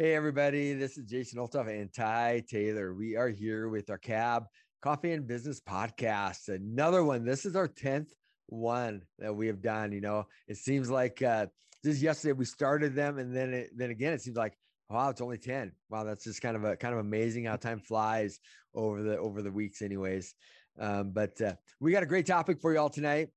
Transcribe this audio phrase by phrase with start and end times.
[0.00, 0.74] Hey, everybody.
[0.74, 2.94] This is Jason Oltoff and Ty Taylor.
[2.94, 4.44] We are here with our cab
[4.80, 6.48] coffee and business podcast.
[6.48, 7.24] Another one.
[7.24, 8.10] This is our 10th
[8.46, 9.90] one that we have done.
[9.90, 11.46] You know, it seems like uh,
[11.84, 14.56] just yesterday we started them, and then it, then again, it seems like
[14.88, 15.72] wow, it's only 10.
[15.90, 18.38] Wow, that's just kind of a kind of amazing how time flies
[18.76, 20.32] over the over the weeks, anyways.
[20.78, 23.30] Um, but uh, we got a great topic for you all tonight.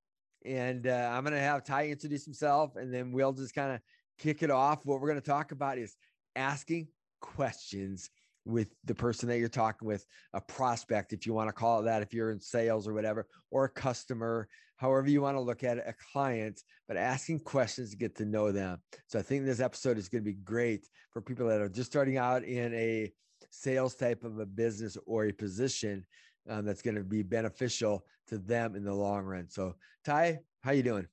[0.45, 3.79] And uh, I'm going to have Ty introduce himself, and then we'll just kind of
[4.19, 4.85] kick it off.
[4.85, 5.95] What we're going to talk about is
[6.35, 6.87] asking
[7.21, 8.09] questions
[8.45, 11.83] with the person that you're talking with, a prospect, if you want to call it
[11.83, 15.63] that, if you're in sales or whatever, or a customer, however you want to look
[15.63, 18.79] at it, a client, but asking questions to get to know them.
[19.07, 21.91] So I think this episode is going to be great for people that are just
[21.91, 23.11] starting out in a
[23.51, 26.05] sales type of a business or a position
[26.49, 29.47] um, that's going to be beneficial to them in the long run.
[29.49, 31.07] So Ty, how you doing?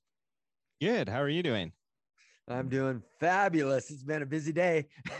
[0.81, 1.09] Good.
[1.09, 1.73] How are you doing?
[2.49, 3.91] I'm doing fabulous.
[3.91, 4.87] It's been a busy day.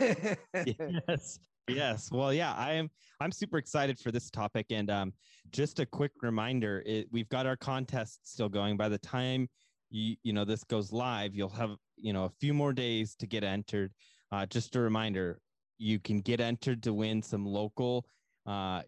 [0.64, 1.38] yes.
[1.68, 2.10] Yes.
[2.10, 5.12] Well, yeah, I am I'm super excited for this topic and um
[5.52, 8.76] just a quick reminder, it, we've got our contest still going.
[8.76, 9.48] By the time
[9.90, 13.26] you you know this goes live, you'll have, you know, a few more days to
[13.26, 13.92] get entered.
[14.32, 15.40] Uh, just a reminder,
[15.78, 18.06] you can get entered to win some local
[18.46, 18.82] uh,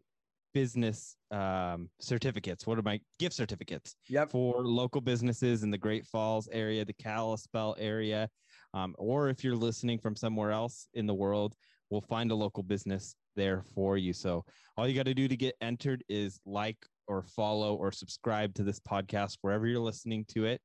[0.54, 2.66] business um, certificates.
[2.66, 3.96] What are my gift certificates?
[4.08, 4.30] Yep.
[4.30, 8.28] For local businesses in the Great Falls area, the Kalispell area,
[8.74, 11.54] um, or if you're listening from somewhere else in the world,
[11.90, 14.12] we'll find a local business there for you.
[14.12, 14.44] So
[14.76, 18.62] all you got to do to get entered is like or follow or subscribe to
[18.62, 20.60] this podcast wherever you're listening to it,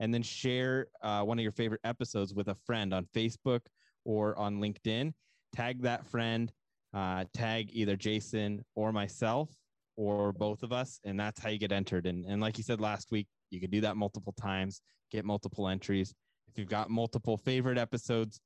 [0.00, 3.60] and then share uh, one of your favorite episodes with a friend on Facebook
[4.04, 5.12] or on LinkedIn.
[5.54, 6.52] Tag that friend
[6.94, 9.50] uh, tag either Jason or myself
[9.96, 12.06] or both of us, and that's how you get entered.
[12.06, 15.68] And, and like you said last week, you can do that multiple times, get multiple
[15.68, 16.14] entries.
[16.48, 18.40] If you've got multiple favorite episodes,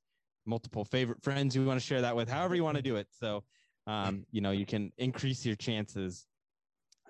[0.45, 3.07] multiple favorite friends you want to share that with, however you want to do it.
[3.11, 3.43] So,
[3.87, 6.27] um, you know, you can increase your chances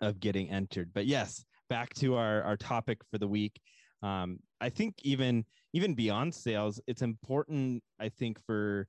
[0.01, 0.91] of getting entered.
[0.93, 3.59] But yes, back to our, our topic for the week.
[4.03, 7.83] Um, I think even even beyond sales, it's important.
[7.99, 8.87] I think for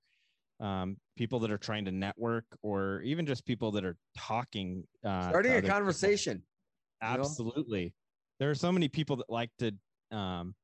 [0.60, 5.28] um, people that are trying to network or even just people that are talking uh,
[5.28, 6.42] starting a conversation
[7.00, 7.20] people.
[7.20, 7.90] absolutely know?
[8.40, 9.72] there are so many people that like to
[10.16, 10.54] um,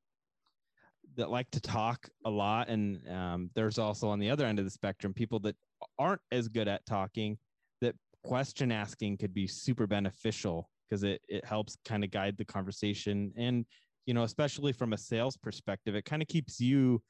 [1.16, 4.64] that like to talk a lot and um, there's also on the other end of
[4.64, 5.56] the spectrum people that
[5.98, 7.36] aren't as good at talking
[7.80, 12.44] that question asking could be super beneficial because it, it helps kind of guide the
[12.44, 13.66] conversation and
[14.06, 17.02] you know especially from a sales perspective it kind of keeps you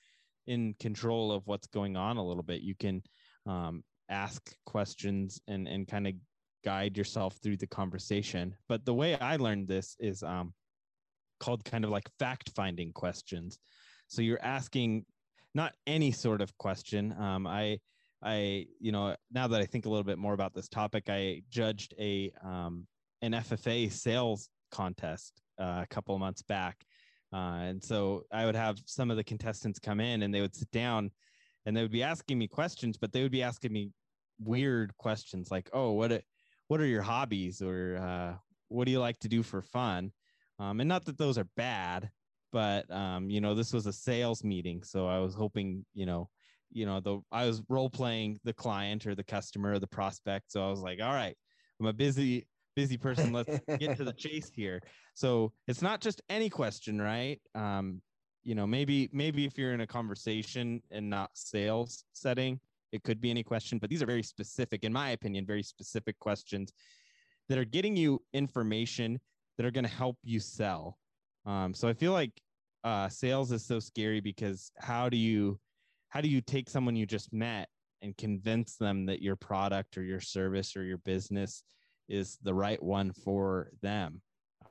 [0.46, 2.62] in control of what's going on a little bit.
[2.62, 3.02] You can
[3.46, 6.14] um, ask questions and and kind of
[6.64, 8.54] guide yourself through the conversation.
[8.68, 10.52] But the way I learned this is um,
[11.40, 13.58] called kind of like fact finding questions.
[14.06, 15.04] So you're asking
[15.54, 17.14] not any sort of question.
[17.18, 17.78] Um, I
[18.22, 21.42] I you know now that I think a little bit more about this topic, I
[21.50, 22.86] judged a um,
[23.22, 26.84] an FFA sales contest uh, a couple of months back
[27.32, 30.54] uh, and so I would have some of the contestants come in and they would
[30.54, 31.10] sit down
[31.64, 33.90] and they would be asking me questions, but they would be asking me
[34.38, 36.22] weird questions like, oh, what,
[36.68, 38.34] what are your hobbies or uh,
[38.68, 40.12] what do you like to do for fun?
[40.58, 42.10] Um, and not that those are bad,
[42.52, 44.82] but um, you know, this was a sales meeting.
[44.82, 46.28] So I was hoping, you know,
[46.70, 50.52] you know, the I was role playing the client or the customer or the prospect.
[50.52, 51.36] So I was like, all right,
[51.80, 53.32] I'm a busy busy person.
[53.32, 54.80] Let's get to the chase here.
[55.14, 57.40] So it's not just any question, right?
[57.54, 58.00] Um,
[58.42, 62.58] you know, maybe maybe if you're in a conversation and not sales setting,
[62.92, 63.78] it could be any question.
[63.78, 66.72] But these are very specific, in my opinion, very specific questions
[67.48, 69.20] that are getting you information
[69.56, 70.98] that are going to help you sell.
[71.46, 72.32] Um, so I feel like
[72.84, 75.58] uh, sales is so scary because how do you
[76.08, 77.68] how do you take someone you just met
[78.02, 81.62] and convince them that your product or your service or your business
[82.12, 84.20] is the right one for them.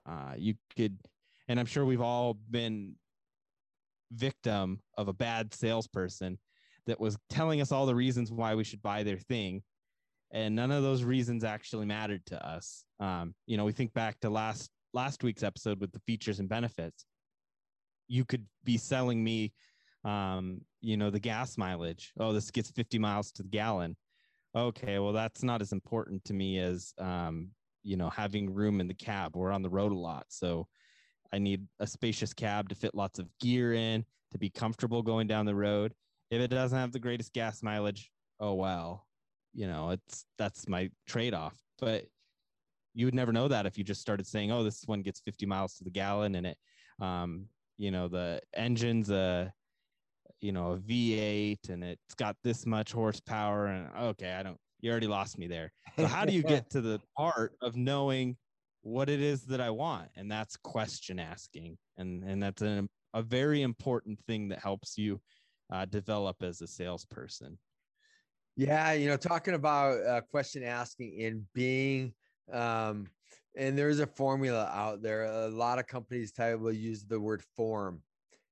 [0.08, 0.98] Uh, you could,
[1.48, 2.94] and I'm sure we've all been
[4.12, 6.38] victim of a bad salesperson
[6.86, 9.64] that was telling us all the reasons why we should buy their thing.
[10.32, 12.86] And none of those reasons actually mattered to us.
[13.00, 16.48] Um, you know we think back to last last week's episode with the features and
[16.48, 17.06] benefits.
[18.08, 19.54] You could be selling me
[20.04, 22.14] um, you know the gas mileage.
[22.20, 23.96] Oh this gets 50 miles to the gallon
[24.56, 27.50] okay, well, that's not as important to me as, um,
[27.84, 29.36] you know, having room in the cab.
[29.36, 30.26] We're on the road a lot.
[30.30, 30.68] So
[31.34, 35.28] I need a spacious cab to fit lots of gear in, to be comfortable going
[35.28, 35.94] down the road.
[36.30, 39.06] If it doesn't have the greatest gas mileage, oh, well,
[39.54, 41.56] you know, it's that's my trade off.
[41.80, 42.06] But
[42.94, 45.46] you would never know that if you just started saying, oh, this one gets 50
[45.46, 46.58] miles to the gallon and it,
[47.00, 47.46] um,
[47.78, 49.52] you know, the engine's a,
[50.42, 54.92] you know a V8 and it's got this much horsepower and okay, I don't you
[54.92, 55.72] already lost me there.
[55.98, 58.36] So how do you get to the part of knowing
[58.82, 60.10] what it is that I want?
[60.16, 61.78] And that's question asking.
[61.98, 65.22] And and that's a, a very important thing that helps you
[65.72, 67.58] uh, develop as a salesperson.
[68.58, 72.14] Yeah, you know, talking about uh, question asking and being
[72.52, 73.08] um,
[73.58, 75.24] and there's a formula out there.
[75.24, 78.02] A lot of companies type will use the word form,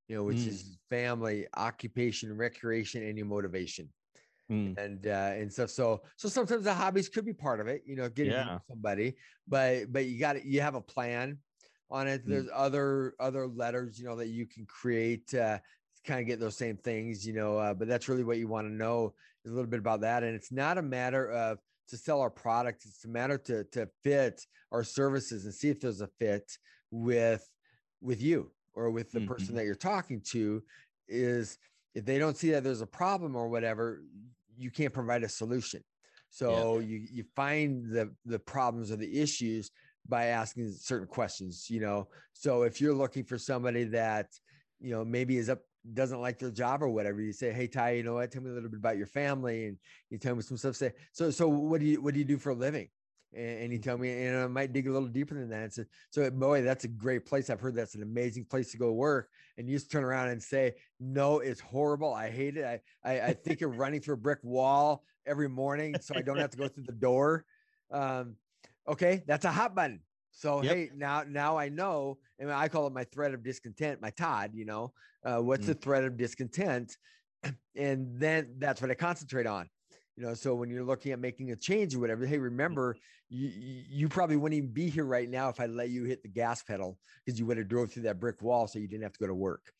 [0.09, 0.47] you know, which mm.
[0.47, 3.87] is family, occupation, recreation, and your motivation.
[4.51, 4.79] Mm.
[4.79, 5.69] And uh, and stuff.
[5.69, 8.57] So so sometimes the hobbies could be part of it, you know, getting yeah.
[8.67, 9.15] somebody,
[9.47, 11.37] but but you got you have a plan
[11.91, 12.25] on it.
[12.25, 12.29] Mm.
[12.29, 12.55] There's mm.
[12.55, 15.59] other other letters, you know, that you can create uh,
[16.03, 17.59] kind of get those same things, you know.
[17.59, 19.13] Uh, but that's really what you want to know
[19.45, 20.23] is a little bit about that.
[20.23, 21.59] And it's not a matter of
[21.89, 22.85] to sell our product.
[22.87, 26.57] It's a matter to to fit our services and see if there's a fit
[26.89, 27.47] with
[28.01, 29.27] with you or with the mm-hmm.
[29.27, 30.63] person that you're talking to.
[31.07, 31.57] Is
[31.95, 34.03] if they don't see that there's a problem or whatever,
[34.57, 35.83] you can't provide a solution.
[36.29, 36.85] So yeah.
[36.85, 39.71] you you find the the problems or the issues
[40.07, 41.69] by asking certain questions.
[41.69, 44.27] You know, so if you're looking for somebody that
[44.79, 45.59] you know maybe is up
[45.93, 48.31] doesn't like their job or whatever, you say, "Hey Ty, you know what?
[48.31, 49.77] Tell me a little bit about your family," and
[50.09, 50.75] you tell me some stuff.
[50.75, 52.89] Say, "So, so what do you what do you do for a living?"
[53.33, 55.63] And, and you tell me, and I might dig a little deeper than that.
[55.63, 57.49] And so, so boy, that's a great place.
[57.49, 59.29] I've heard that's an amazing place to go work.
[59.57, 62.13] And you just turn around and say, "No, it's horrible.
[62.13, 62.65] I hate it.
[62.65, 66.37] I I, I think you're running through a brick wall every morning, so I don't
[66.37, 67.45] have to go through the door."
[67.91, 68.35] Um,
[68.87, 70.01] okay, that's a hot button.
[70.31, 70.75] So yep.
[70.75, 74.51] hey, now now I know, and I call it my thread of discontent, my Todd.
[74.53, 74.93] You know,
[75.25, 75.67] uh, what's mm.
[75.67, 76.95] the thread of discontent,
[77.75, 79.69] and then that's what I concentrate on.
[80.19, 82.97] You know, so when you're looking at making a change or whatever, hey, remember
[83.29, 83.49] you
[83.89, 86.61] you probably wouldn't even be here right now if I let you hit the gas
[86.61, 89.19] pedal because you would have drove through that brick wall, so you didn't have to
[89.19, 89.71] go to work.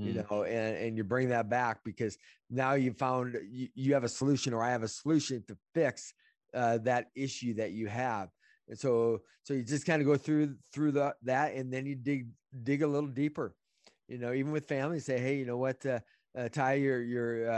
[0.00, 0.06] Mm.
[0.06, 2.16] You know, and and you bring that back because
[2.48, 6.14] now you found you, you have a solution, or I have a solution to fix
[6.54, 8.28] uh, that issue that you have
[8.70, 11.96] and so, so you just kind of go through through the, that, and then you
[11.96, 12.28] dig
[12.62, 13.56] dig a little deeper.
[14.08, 15.98] You know, even with family, say, hey, you know what, uh,
[16.38, 17.50] uh, Ty, you're you're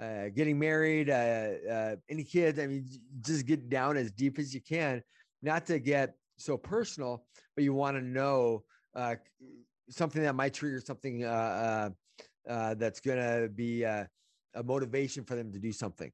[0.00, 2.58] uh, getting married, uh, uh, any kids.
[2.58, 2.86] I mean,
[3.20, 5.02] just get down as deep as you can,
[5.42, 8.64] not to get so personal, but you want to know
[8.94, 9.16] uh,
[9.88, 11.90] something that might trigger something uh,
[12.48, 14.04] uh, uh, that's going to be uh,
[14.54, 16.10] a motivation for them to do something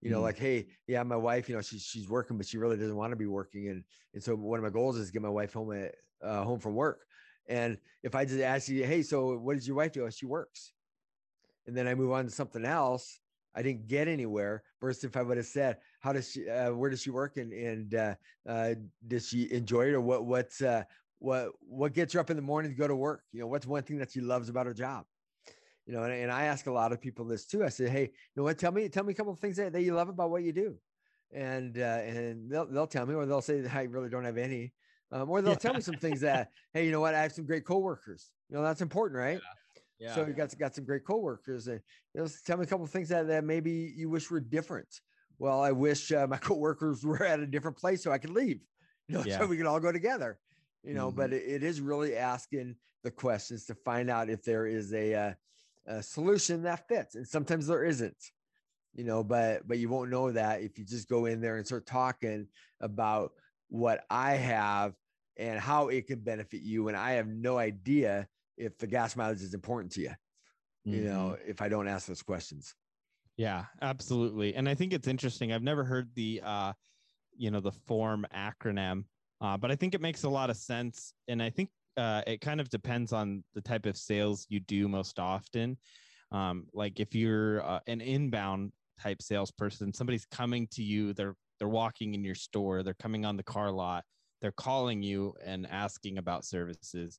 [0.00, 2.58] you know, mm like, hey, yeah, my wife, you know, she's she's working, but she
[2.58, 3.68] really doesn't want to be working.
[3.68, 3.84] And
[4.14, 6.58] and so one of my goals is to get my wife home at uh, home
[6.58, 7.04] from work.
[7.48, 10.08] And if I just ask you, hey, so what does your wife do?
[10.10, 10.72] She works.
[11.66, 13.19] And then I move on to something else.
[13.54, 14.62] I didn't get anywhere.
[14.80, 17.52] Versus if I would have said, how does she, uh, where does she work, and
[17.52, 18.14] and uh,
[18.48, 18.74] uh,
[19.06, 20.84] does she enjoy it, or what what's uh,
[21.18, 23.22] what what gets her up in the morning to go to work?
[23.32, 25.04] You know, what's one thing that she loves about her job?
[25.90, 27.64] you know, and, and I ask a lot of people this too.
[27.64, 28.58] I say, hey, you know what?
[28.58, 30.52] Tell me, tell me a couple of things that, that you love about what you
[30.52, 30.76] do,
[31.32, 34.72] and uh, and they'll they'll tell me, or they'll say I really don't have any,
[35.10, 37.16] um, or they'll tell me some things that, hey, you know what?
[37.16, 38.30] I have some great coworkers.
[38.48, 39.40] You know, that's important, right?
[39.42, 39.59] Yeah.
[40.00, 40.14] Yeah.
[40.14, 41.80] So you got got some great coworkers, and
[42.14, 44.88] you know, tell me a couple of things that that maybe you wish were different.
[45.38, 48.60] Well, I wish uh, my coworkers were at a different place so I could leave.
[49.08, 49.38] You know, yeah.
[49.38, 50.38] so we could all go together.
[50.82, 51.16] You know, mm-hmm.
[51.16, 55.14] but it, it is really asking the questions to find out if there is a
[55.14, 55.32] uh,
[55.86, 58.30] a solution that fits and sometimes there isn't
[58.94, 61.66] you know but but you won't know that if you just go in there and
[61.66, 62.46] start talking
[62.80, 63.32] about
[63.68, 64.94] what i have
[65.36, 69.42] and how it can benefit you and i have no idea if the gas mileage
[69.42, 70.94] is important to you mm-hmm.
[70.94, 72.74] you know if i don't ask those questions
[73.36, 76.72] yeah absolutely and i think it's interesting i've never heard the uh
[77.36, 79.04] you know the form acronym
[79.40, 82.40] uh, but i think it makes a lot of sense and i think uh, it
[82.40, 85.76] kind of depends on the type of sales you do most often.
[86.32, 91.68] Um, like if you're uh, an inbound type salesperson, somebody's coming to you, they're they're
[91.68, 94.04] walking in your store, they're coming on the car lot,
[94.40, 97.18] they're calling you and asking about services.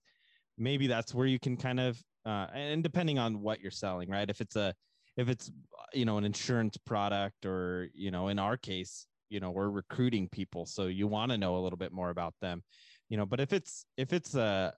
[0.62, 4.30] Maybe that's where you can kind of uh, and depending on what you're selling, right?
[4.30, 4.74] If it's a
[5.18, 5.52] if it's
[5.94, 10.28] you know an insurance product or you know in our case you know we're recruiting
[10.30, 12.64] people so you want to know a little bit more about them
[13.10, 14.74] you know but if it's if it's a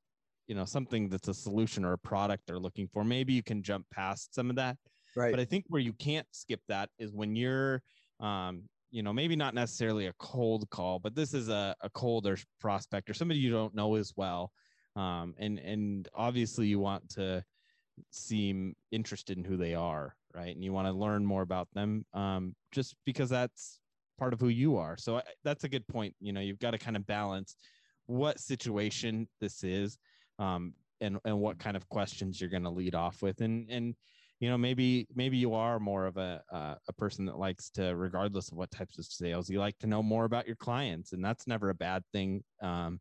[0.48, 3.62] you know something that's a solution or a product they're looking for maybe you can
[3.62, 4.78] jump past some of that
[5.16, 7.82] right but i think where you can't skip that is when you're
[8.20, 12.38] um you know maybe not necessarily a cold call but this is a, a colder
[12.60, 14.52] prospect or somebody you don't know as well
[14.96, 17.44] um and and obviously you want to
[18.12, 20.56] seem interested in who they are right?
[20.56, 23.80] And you want to learn more about them um just because that's
[24.18, 24.98] part of who you are.
[24.98, 27.56] So I, that's a good point you know you've got to kind of balance
[28.08, 29.98] what situation this is
[30.40, 33.42] um, and and what kind of questions you're going to lead off with.
[33.42, 33.96] And and
[34.40, 37.96] you know maybe maybe you are more of a uh, a person that likes to
[37.96, 41.14] regardless of what types of sales you like to know more about your clients.
[41.14, 43.00] And that's never a bad thing um,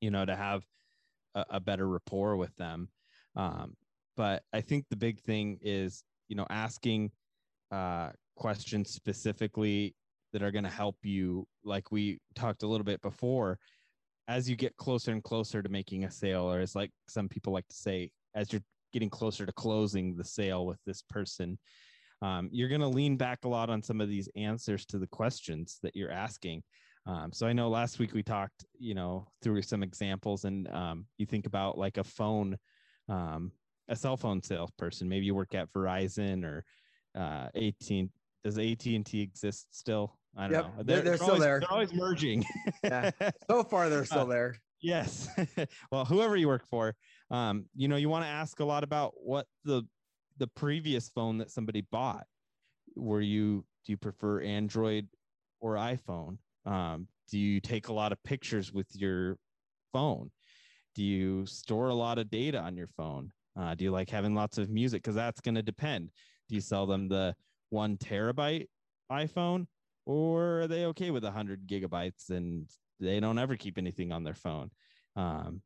[0.00, 0.62] you know to have
[1.38, 2.88] a, a better rapport with them.
[3.36, 3.76] Um,
[4.16, 7.10] but i think the big thing is you know asking
[7.70, 9.94] uh, questions specifically
[10.32, 11.46] that are going to help you.
[11.64, 13.58] Like we talked a little bit before
[14.28, 17.52] as you get closer and closer to making a sale or as like some people
[17.52, 21.58] like to say as you're getting closer to closing the sale with this person
[22.20, 25.06] um, you're going to lean back a lot on some of these answers to the
[25.06, 26.62] questions that you're asking
[27.08, 31.06] um, so i know last week we talked you know through some examples and um,
[31.16, 32.56] you think about like a phone
[33.08, 33.50] um,
[33.88, 36.64] a cell phone salesperson maybe you work at verizon or
[37.18, 38.10] uh, 18
[38.44, 40.16] does AT&T exist still?
[40.36, 40.70] I don't Yep, know.
[40.76, 41.58] they're- They're, they're still always, there.
[41.60, 42.44] They're always merging.
[42.84, 43.10] Yeah.
[43.50, 44.56] So far, they're still Uh, there.
[44.80, 45.28] yes.
[45.90, 46.94] well, whoever you work for,
[47.32, 49.82] um, you know, you want to ask a lot about what the
[50.36, 52.26] the previous phone that somebody bought.
[52.94, 55.08] Were you do you prefer Android
[55.60, 56.38] or iPhone?
[56.68, 59.38] Um, do you take a lot of pictures with your
[59.92, 60.30] phone?
[60.94, 63.32] Do you store a lot of data on your phone?
[63.58, 65.02] Uh, do you like having lots of music?
[65.02, 66.10] Because that's going to depend.
[66.48, 67.34] Do you sell them the
[67.70, 68.66] one terabyte
[69.10, 69.66] iPhone,
[70.06, 72.68] or are they okay with 100 gigabytes and
[73.00, 74.70] they don't ever keep anything on their phone?
[75.16, 75.62] Um,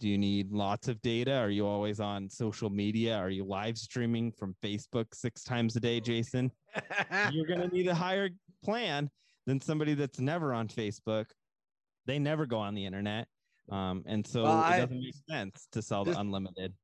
[0.00, 1.34] do you need lots of data?
[1.34, 3.16] Are you always on social media?
[3.16, 6.50] Are you live streaming from Facebook six times a day, Jason?
[7.30, 8.30] You're going to need a higher
[8.62, 9.08] plan
[9.46, 11.26] than somebody that's never on Facebook.
[12.06, 13.28] They never go on the internet.
[13.70, 16.74] Um, and so Well, it doesn't make sense to sell Just- the unlimited.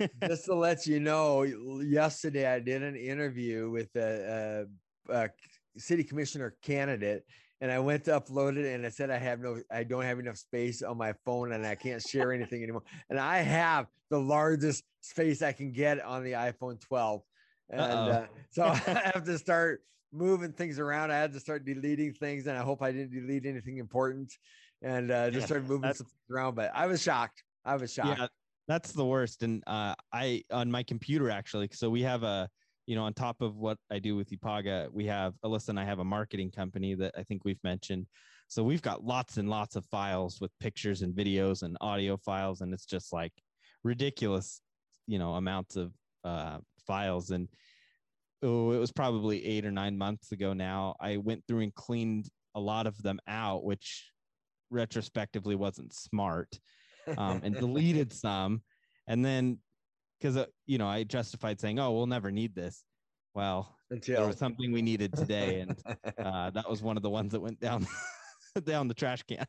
[0.26, 4.66] Just to let you know, yesterday I did an interview with a,
[5.08, 5.30] a, a
[5.76, 7.24] city commissioner candidate,
[7.60, 10.18] and I went to upload it, and I said I have no, I don't have
[10.18, 12.82] enough space on my phone, and I can't share anything anymore.
[13.08, 17.22] And I have the largest space I can get on the iPhone 12,
[17.70, 19.82] and uh, so I have to start
[20.14, 21.10] moving things around.
[21.10, 24.32] I had to start deleting things, and I hope I didn't delete anything important,
[24.82, 26.54] and uh, just Yeah, started moving some things around.
[26.54, 27.42] But I was shocked.
[27.64, 28.20] I was shocked.
[28.20, 28.26] Yeah,
[28.68, 29.42] that's the worst.
[29.42, 31.68] And uh, I on my computer actually.
[31.72, 32.48] So we have a,
[32.86, 35.84] you know, on top of what I do with Ipaga, we have Alyssa and I
[35.84, 38.06] have a marketing company that I think we've mentioned.
[38.48, 42.60] So we've got lots and lots of files with pictures and videos and audio files,
[42.60, 43.32] and it's just like
[43.82, 44.60] ridiculous,
[45.06, 45.92] you know, amounts of
[46.24, 47.30] uh, files.
[47.30, 47.48] And
[48.44, 50.94] oh, it was probably eight or nine months ago now.
[51.00, 54.10] I went through and cleaned a lot of them out, which
[54.70, 56.58] retrospectively wasn't smart
[57.16, 58.62] um, and deleted some.
[59.08, 59.58] And then,
[60.20, 62.84] because, uh, you know, I justified saying, oh, we'll never need this.
[63.34, 65.60] Well, there was something we needed today.
[65.60, 65.76] And
[66.18, 67.86] uh, that was one of the ones that went down
[68.64, 69.46] down the trash can.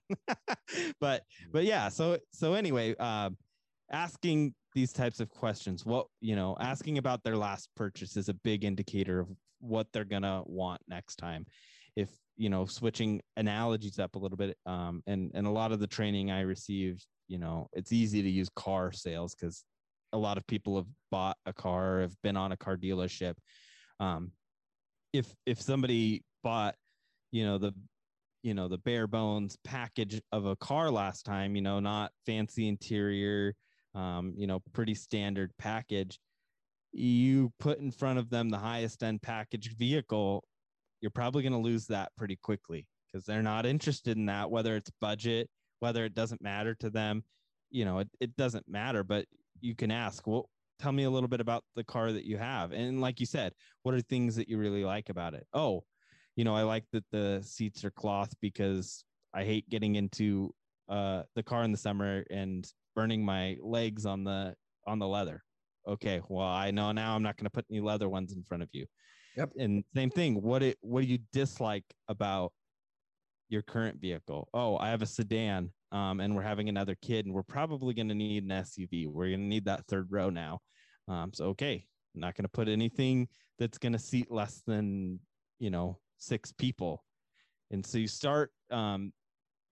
[1.00, 1.90] but, but yeah.
[1.90, 3.38] So, so anyway, um,
[3.92, 8.34] asking these types of questions, what, you know, asking about their last purchase is a
[8.34, 9.30] big indicator of
[9.60, 11.46] what they're to want next time.
[11.96, 15.80] If, you know, switching analogies up a little bit, um, and, and a lot of
[15.80, 19.64] the training I received you know it's easy to use car sales because
[20.14, 23.34] a lot of people have bought a car have been on a car dealership
[24.00, 24.32] um
[25.14, 26.76] if if somebody bought
[27.32, 27.74] you know the
[28.44, 32.68] you know the bare bones package of a car last time you know not fancy
[32.68, 33.54] interior
[33.96, 36.20] um you know pretty standard package.
[36.92, 40.44] You put in front of them the highest end packaged vehicle
[41.02, 44.76] you're probably going to lose that pretty quickly because they're not interested in that whether
[44.76, 45.50] it's budget
[45.80, 47.24] whether it doesn't matter to them
[47.70, 49.26] you know it, it doesn't matter but
[49.62, 50.50] you can ask well
[50.80, 52.74] tell me a little bit about the car that you have.
[52.74, 55.46] And like you said what are things that you really like about it?
[55.54, 55.84] Oh
[56.36, 60.54] you know i like that the seats are cloth because i hate getting into
[60.90, 64.56] uh the car in the summer and burning my legs on the
[64.88, 65.44] on the leather
[65.88, 68.64] okay well i know now i'm not going to put any leather ones in front
[68.64, 68.86] of you
[69.38, 69.52] Yep.
[69.58, 72.54] and same thing what it what do you dislike about
[73.50, 74.50] your current vehicle.
[74.54, 78.10] Oh, I have a sedan, um, and we're having another kid, and we're probably going
[78.10, 79.08] to need an SUV.
[79.08, 80.60] We're going to need that third row now.
[81.08, 81.86] Um, so okay,
[82.16, 83.28] I'm not going to put anything
[83.60, 85.20] that's going to seat less than
[85.60, 87.04] you know six people.
[87.72, 89.12] And so you start, um,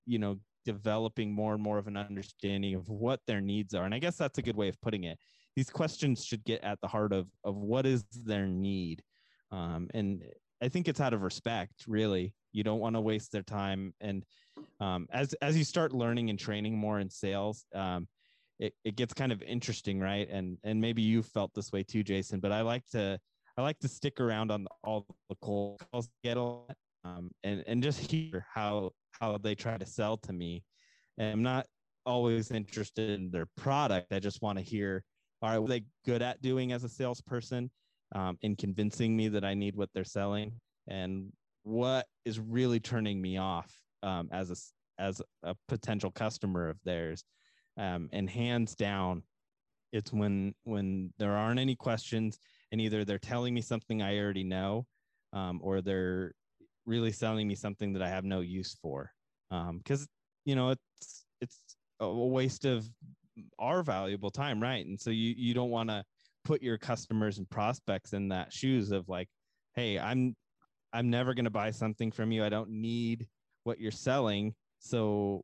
[0.05, 3.85] you know, developing more and more of an understanding of what their needs are.
[3.85, 5.17] And I guess that's a good way of putting it.
[5.55, 9.03] These questions should get at the heart of of what is their need,
[9.51, 10.23] um, and
[10.63, 12.33] I think it's out of respect, really.
[12.53, 13.93] You don't want to waste their time.
[13.99, 14.23] And
[14.79, 18.07] um, as as you start learning and training more in sales, um,
[18.59, 20.27] it, it gets kind of interesting, right?
[20.31, 22.39] And and maybe you felt this way too, Jason.
[22.39, 23.19] But I like to
[23.57, 27.63] I like to stick around on all the cold calls get a lot, um, and
[27.67, 30.63] and just hear how how they try to sell to me.
[31.17, 31.65] And I'm not
[32.05, 34.11] always interested in their product.
[34.11, 35.03] I just want to hear
[35.41, 37.69] "All right, are they good at doing as a salesperson
[38.15, 40.53] um, in convincing me that I need what they're selling,
[40.87, 41.31] and
[41.63, 47.23] what is really turning me off um, as a as a potential customer of theirs.
[47.77, 49.23] Um, and hands down,
[49.91, 52.39] it's when when there aren't any questions,
[52.71, 54.85] and either they're telling me something I already know,
[55.31, 56.33] um, or they're
[56.85, 59.11] really selling me something that I have no use for.
[59.49, 60.07] Because um,
[60.45, 61.59] you know it's it's
[61.99, 62.85] a waste of
[63.59, 64.85] our valuable time, right?
[64.85, 66.03] And so you you don't want to
[66.43, 69.27] put your customers and prospects in that shoes of like,
[69.75, 70.35] hey, I'm
[70.93, 72.43] I'm never going to buy something from you.
[72.43, 73.27] I don't need
[73.63, 74.53] what you're selling.
[74.79, 75.43] So,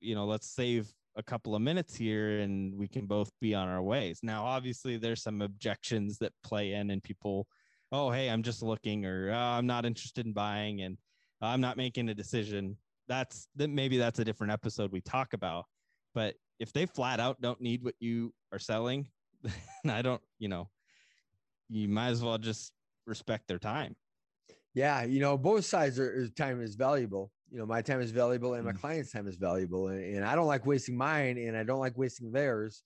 [0.00, 3.68] you know, let's save a couple of minutes here and we can both be on
[3.68, 4.20] our ways.
[4.22, 7.46] Now, obviously, there's some objections that play in, and people,
[7.92, 10.96] oh, hey, I'm just looking, or oh, I'm not interested in buying, and
[11.40, 12.76] I'm not making a decision.
[13.08, 15.64] That's that maybe that's a different episode we talk about.
[16.14, 19.08] But if they flat out don't need what you are selling,
[19.88, 20.68] I don't, you know,
[21.68, 22.72] you might as well just
[23.06, 23.96] respect their time.
[24.74, 27.32] Yeah, you know, both sides are time is valuable.
[27.50, 28.80] You know, my time is valuable and my mm.
[28.80, 29.88] client's time is valuable.
[29.88, 32.84] And, and I don't like wasting mine and I don't like wasting theirs.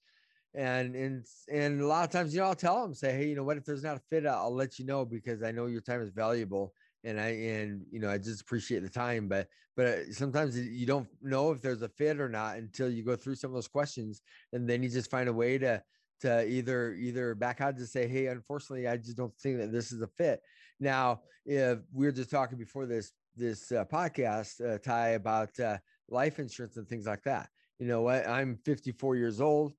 [0.55, 3.35] And and and a lot of times, you know, I'll tell them, say, hey, you
[3.35, 5.81] know what, if there's not a fit, I'll let you know because I know your
[5.81, 6.73] time is valuable.
[7.03, 9.29] And I and you know, I just appreciate the time.
[9.29, 13.17] But but sometimes you don't know if there's a fit or not until you go
[13.17, 14.23] through some of those questions.
[14.53, 15.83] And then you just find a way to
[16.21, 19.91] to either either back out to say, hey, unfortunately, I just don't think that this
[19.91, 20.41] is a fit.
[20.79, 25.79] Now, if we are just talking before this this uh, podcast, uh, Ty, about uh,
[26.09, 27.49] life insurance and things like that.
[27.79, 28.29] You know what?
[28.29, 29.73] I'm 54 years old.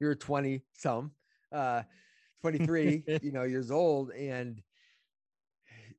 [0.00, 1.12] You're 20 some,
[1.52, 1.82] uh,
[2.42, 4.60] 23, you know, years old, and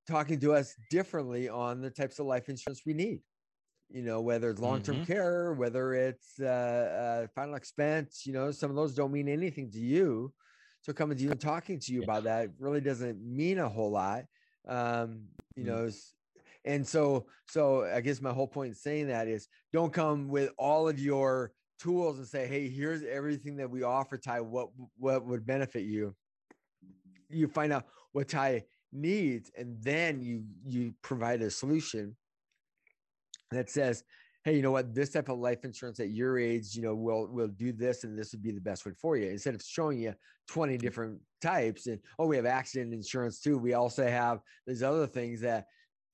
[0.08, 3.22] talking to us differently on the types of life insurance we need
[3.90, 5.06] you know, whether it's long term mm-hmm.
[5.06, 9.72] care, whether it's uh, uh, final expense, you know, some of those don't mean anything
[9.72, 10.34] to you.
[10.82, 12.06] So coming to you and talking to you yeah.
[12.06, 14.26] about that really doesn't mean a whole lot.
[14.68, 15.24] Um,
[15.56, 15.86] you mm-hmm.
[15.86, 15.92] know,
[16.66, 20.52] and so, so I guess my whole point in saying that is don't come with
[20.58, 24.42] all of your tools and say, Hey, here's everything that we offer Ty.
[24.42, 26.16] What, what would benefit you?
[27.30, 32.16] You find out what Ty needs, and then you, you provide a solution
[33.52, 34.04] that says,
[34.48, 37.28] hey, you know what, this type of life insurance at your age, you know, will
[37.28, 39.30] will do this and this would be the best one for you.
[39.30, 40.14] Instead of showing you
[40.48, 40.82] 20 mm-hmm.
[40.82, 43.58] different types and oh, we have accident insurance too.
[43.58, 45.66] We also have these other things that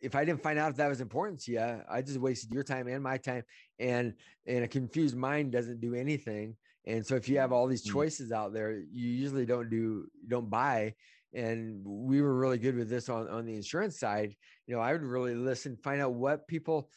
[0.04, 2.64] if I didn't find out if that was important to you, I just wasted your
[2.64, 3.44] time and my time.
[3.80, 4.14] And
[4.46, 6.56] and a confused mind doesn't do anything.
[6.86, 7.94] And so if you have all these mm-hmm.
[7.94, 10.94] choices out there, you usually don't do don't buy.
[11.34, 14.36] And we were really good with this on, on the insurance side.
[14.68, 16.90] You know, I would really listen, find out what people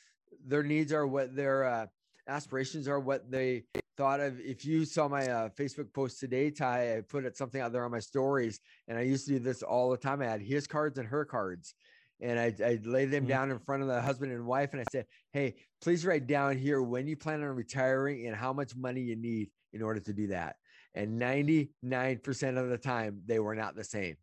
[0.45, 1.87] their needs are, what their uh,
[2.29, 3.65] aspirations are, what they
[3.97, 4.39] thought of.
[4.41, 7.85] If you saw my uh, Facebook post today, Ty, I put it something out there
[7.85, 10.21] on my stories, and I used to do this all the time.
[10.21, 11.75] I had his cards and her cards,
[12.21, 13.29] and I I laid them mm-hmm.
[13.29, 16.57] down in front of the husband and wife, and I said, "Hey, please write down
[16.57, 20.13] here when you plan on retiring and how much money you need in order to
[20.13, 20.57] do that."
[20.95, 24.17] And 99% of the time, they were not the same.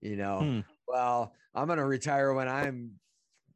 [0.00, 0.60] You know, hmm.
[0.88, 2.92] well, I'm going to retire when I'm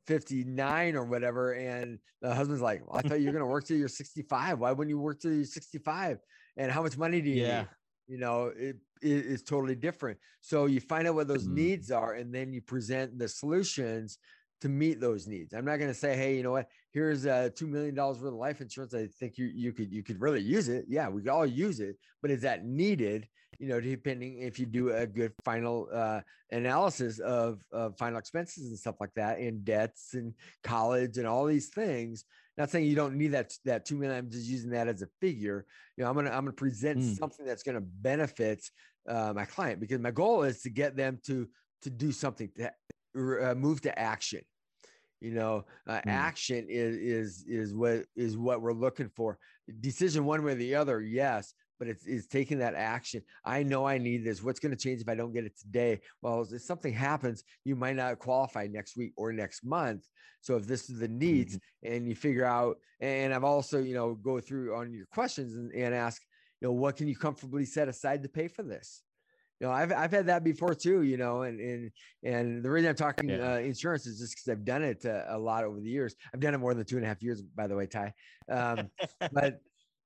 [0.07, 1.53] 59 or whatever.
[1.53, 4.59] And the husband's like, well, I thought you were going to work till you're 65.
[4.59, 6.19] Why wouldn't you work till you're 65?
[6.57, 7.59] And how much money do you yeah.
[7.61, 7.69] need?
[8.11, 10.19] You know, it, it is totally different.
[10.41, 11.53] So you find out what those mm.
[11.53, 14.19] needs are, and then you present the solutions
[14.63, 15.55] to meet those needs.
[15.55, 16.69] I'm not going to say, hey, you know what?
[16.93, 18.95] Here's uh, two million dollars worth of life insurance.
[18.95, 20.87] I think you you could you could really use it.
[20.89, 23.29] Yeah, we could all use it, but is that needed?
[23.61, 26.21] You know, depending if you do a good final uh,
[26.51, 31.47] analysis of, of final expenses and stuff like that, and debts and college and all
[31.47, 32.25] these things.
[32.61, 34.19] Not saying you don't need that that two million.
[34.19, 35.65] I'm just using that as a figure.
[35.97, 37.19] You know, I'm gonna I'm gonna present mm.
[37.19, 38.63] something that's gonna benefit
[39.09, 41.49] uh, my client because my goal is to get them to
[41.83, 42.71] to do something to
[43.17, 44.43] uh, move to action
[45.23, 46.03] you know uh, mm.
[46.07, 49.39] action is is is what is what we're looking for
[49.81, 53.85] decision one way or the other yes but it's, it's taking that action i know
[53.85, 56.63] i need this what's going to change if i don't get it today well if
[56.63, 60.07] something happens you might not qualify next week or next month
[60.41, 61.95] so if this is the needs mm-hmm.
[61.95, 65.73] and you figure out and i've also you know go through on your questions and,
[65.73, 66.23] and ask
[66.61, 69.03] you know what can you comfortably set aside to pay for this
[69.61, 71.03] you know, I've I've had that before too.
[71.03, 71.91] You know, and and
[72.25, 73.53] and the reason I'm talking yeah.
[73.53, 76.17] uh, insurance is just because I've done it uh, a lot over the years.
[76.33, 78.15] I've done it more than two and a half years, by the way, Ty.
[78.51, 78.91] Um,
[79.33, 79.61] but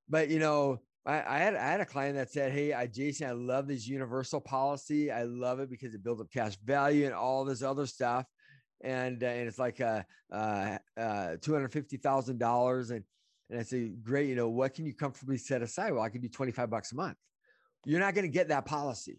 [0.08, 3.29] but you know, I, I, had I had a client that said, "Hey, I Jason,
[3.29, 5.11] I love this universal policy.
[5.11, 8.25] I love it because it builds up cash value and all this other stuff."
[8.83, 13.05] And uh, and it's like uh, uh, uh two hundred fifty thousand dollars, and
[13.51, 16.23] and I say, "Great, you know, what can you comfortably set aside?" Well, I can
[16.23, 17.17] do twenty five bucks a month.
[17.85, 19.19] you're not going to get that policy.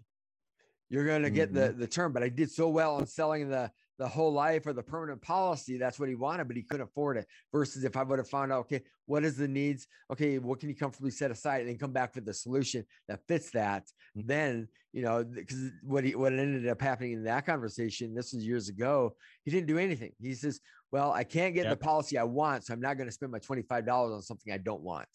[0.90, 1.68] You're going to get mm-hmm.
[1.68, 2.14] the the term.
[2.14, 5.78] But I did so well on selling the the whole life or the permanent policy.
[5.78, 7.26] That's what he wanted, but he couldn't afford it.
[7.52, 9.88] Versus if I would have found out, okay, what is the needs?
[10.12, 13.22] Okay, what can you comfortably set aside and then come back with the solution that
[13.28, 13.84] fits that?
[14.18, 14.28] Mm-hmm.
[14.28, 18.46] Then, you know, because what he what ended up happening in that conversation, this was
[18.46, 20.12] years ago, he didn't do anything.
[20.20, 20.60] He says,
[20.92, 21.80] Well, I can't get yep.
[21.80, 24.58] the policy I want, so I'm not going to spend my $25 on something I
[24.58, 25.08] don't want.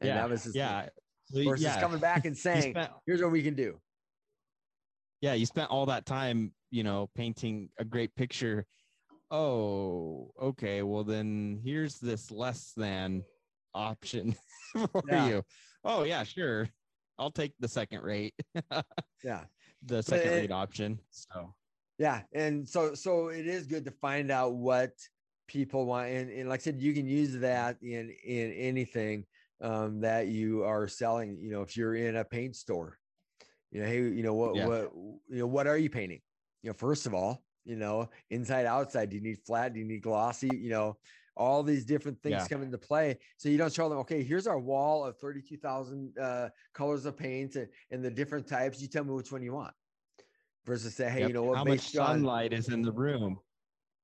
[0.00, 0.16] And yeah.
[0.16, 0.88] that was his yeah.
[1.32, 1.80] Versus yeah.
[1.80, 3.80] coming back and saying, spent- here's what we can do
[5.20, 8.66] yeah you spent all that time you know painting a great picture.
[9.30, 13.24] Oh okay well then here's this less than
[13.74, 14.34] option
[14.72, 15.28] for yeah.
[15.28, 15.42] you.
[15.84, 16.68] Oh yeah sure.
[17.18, 18.34] I'll take the second rate.
[19.24, 19.44] Yeah.
[19.84, 21.52] The second it, rate option so.
[21.98, 24.92] Yeah and so so it is good to find out what
[25.48, 29.24] people want and, and like i said you can use that in in anything
[29.60, 32.98] um, that you are selling you know if you're in a paint store.
[33.72, 34.66] You know, hey, you know what, yeah.
[34.66, 34.92] what,
[35.28, 36.20] you know, what are you painting?
[36.66, 39.10] You know, first of all, you know, inside, outside.
[39.10, 39.72] Do you need flat?
[39.72, 40.50] Do you need glossy?
[40.52, 40.96] You know,
[41.36, 42.48] all these different things yeah.
[42.48, 43.18] come into play.
[43.36, 47.54] So you don't show them, okay, here's our wall of 32,000 uh, colors of paint
[47.54, 48.82] and, and, the different types.
[48.82, 49.74] You tell me which one you want
[50.64, 51.28] versus say, hey, yep.
[51.28, 51.58] you know what?
[51.58, 53.38] How much sunlight on, is in the room?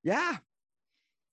[0.04, 0.36] Yeah.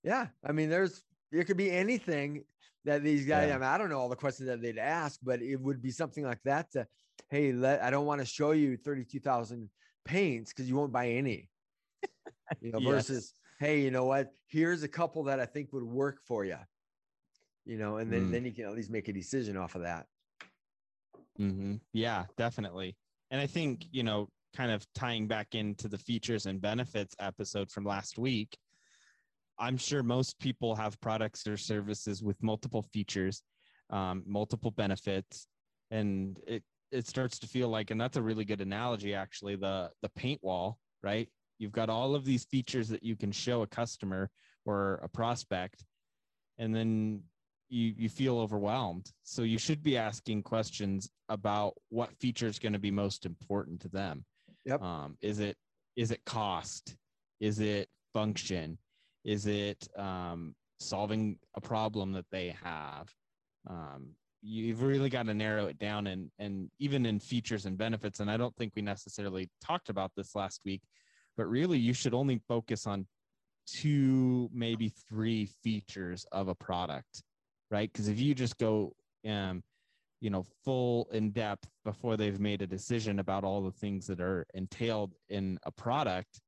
[0.02, 0.26] Yeah.
[0.44, 2.42] I mean, there's, it could be anything
[2.84, 3.54] that these guys, yeah.
[3.54, 5.92] I, mean, I don't know all the questions that they'd ask, but it would be
[5.92, 6.88] something like that to,
[7.28, 9.70] hey, let, I don't want to show you 32,000
[10.04, 11.48] paints because you won't buy any.
[12.60, 12.90] You know, yes.
[12.90, 14.32] versus, hey, you know what?
[14.46, 16.58] Here's a couple that I think would work for you.
[17.64, 18.30] You know, and then mm.
[18.32, 20.06] then you can at least make a decision off of that.
[21.38, 21.76] Mm-hmm.
[21.92, 22.96] Yeah, definitely.
[23.30, 27.70] And I think you know, kind of tying back into the features and benefits episode
[27.70, 28.56] from last week.
[29.58, 33.42] I'm sure most people have products or services with multiple features,
[33.90, 35.46] um, multiple benefits,
[35.90, 39.90] and it it starts to feel like, and that's a really good analogy, actually, the
[40.02, 41.28] the paint wall, right?
[41.58, 44.30] You've got all of these features that you can show a customer
[44.64, 45.84] or a prospect,
[46.58, 47.22] and then
[47.68, 49.10] you you feel overwhelmed.
[49.22, 53.80] So you should be asking questions about what feature is going to be most important
[53.82, 54.24] to them.
[54.64, 54.82] Yep.
[54.82, 55.56] Um, is it
[55.96, 56.96] is it cost?
[57.40, 58.78] Is it function?
[59.24, 63.12] Is it um, solving a problem that they have?
[63.68, 68.20] Um, you've really got to narrow it down and and even in features and benefits.
[68.20, 70.82] And i don't think we necessarily talked about this last week
[71.36, 73.06] but really you should only focus on
[73.66, 77.22] two maybe three features of a product
[77.70, 77.90] right?
[77.92, 78.92] Because if you just go
[79.28, 79.62] um
[80.20, 84.20] you know full in depth before they've made a decision about all the things that
[84.20, 86.40] are entailed in a product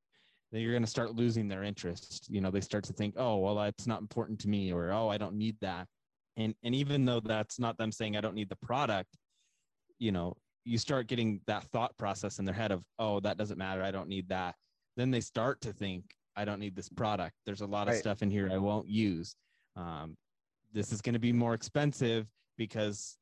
[0.51, 2.27] then you're going to start losing their interest.
[2.29, 5.09] You know they start to think oh well that's not important to me or oh
[5.09, 5.87] i don't need that
[6.37, 9.15] and and even though that's not them saying i don't need the product
[9.99, 13.57] you know you start getting that thought process in their head of oh that doesn't
[13.57, 13.83] matter.
[13.83, 14.55] I don't need that.
[14.95, 16.03] Then they start to think
[16.35, 17.35] i don't need this product.
[17.45, 17.99] There's a lot of right.
[17.99, 19.35] stuff in here i won't use.
[19.75, 20.15] Um,
[20.71, 23.17] this is going to be more expensive because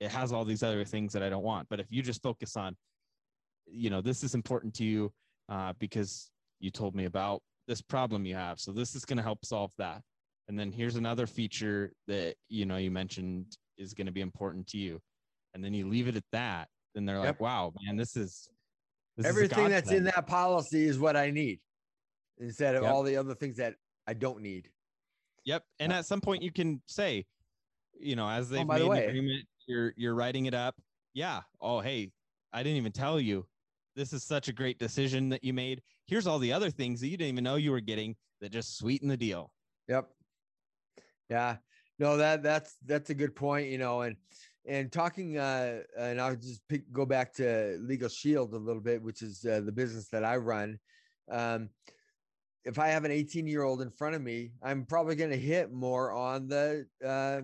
[0.00, 1.68] it has all these other things that i don't want.
[1.68, 2.76] But if you just focus on
[3.66, 5.12] you know this is important to you
[5.48, 9.22] uh, because you told me about this problem you have so this is going to
[9.22, 10.02] help solve that
[10.48, 14.66] and then here's another feature that you know you mentioned is going to be important
[14.68, 15.00] to you.
[15.54, 17.26] And then you leave it at that then they're yep.
[17.26, 18.48] like wow man this is
[19.16, 21.58] this everything is that's in that policy is what i need
[22.38, 22.92] instead of yep.
[22.92, 23.74] all the other things that
[24.06, 24.68] i don't need.
[25.44, 25.64] Yep.
[25.80, 27.24] And at some point you can say
[27.98, 30.74] you know as oh, they've oh, made the an agreement you're you're writing it up.
[31.14, 31.40] Yeah.
[31.60, 32.10] Oh hey
[32.52, 33.46] i didn't even tell you.
[33.94, 35.82] This is such a great decision that you made.
[36.06, 38.78] Here's all the other things that you didn't even know you were getting that just
[38.78, 39.52] sweeten the deal.
[39.88, 40.08] Yep
[41.28, 41.56] yeah,
[41.98, 43.68] no, that that's that's a good point.
[43.68, 44.16] You know, and
[44.66, 49.02] and talking, uh, and I'll just pick, go back to Legal Shield a little bit,
[49.02, 50.78] which is uh, the business that I run.
[51.30, 51.70] Um,
[52.64, 55.36] if I have an 18 year old in front of me, I'm probably going to
[55.36, 57.40] hit more on the uh,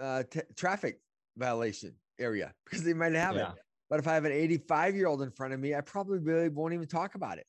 [0.00, 1.00] uh, t- traffic
[1.36, 3.52] violation area because they might have yeah.
[3.52, 3.58] it.
[3.88, 6.48] But if I have an 85 year old in front of me, I probably really
[6.48, 7.46] won't even talk about it,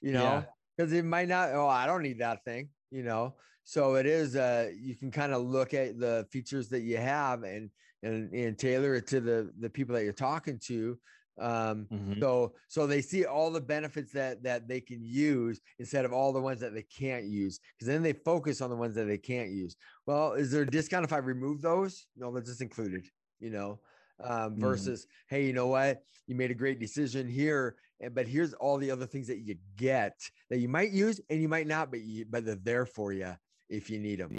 [0.00, 0.44] you know,
[0.76, 1.00] because yeah.
[1.00, 1.50] it might not.
[1.52, 3.34] Oh, I don't need that thing, you know.
[3.64, 7.42] So it is uh you can kind of look at the features that you have
[7.42, 7.70] and
[8.02, 10.98] and and tailor it to the the people that you're talking to.
[11.40, 12.20] Um mm-hmm.
[12.20, 16.32] so so they see all the benefits that that they can use instead of all
[16.32, 19.18] the ones that they can't use because then they focus on the ones that they
[19.18, 19.76] can't use.
[20.06, 22.06] Well, is there a discount if I remove those?
[22.16, 23.06] No, that's just included,
[23.40, 23.80] you know.
[24.22, 24.60] Um, mm-hmm.
[24.60, 25.34] versus, mm-hmm.
[25.34, 26.04] hey, you know what?
[26.28, 29.56] You made a great decision here, and but here's all the other things that you
[29.76, 30.18] get
[30.50, 33.34] that you might use and you might not, but you but they're there for you
[33.68, 34.38] if you need them.